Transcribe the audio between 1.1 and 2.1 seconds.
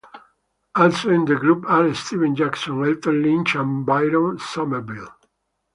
in the group are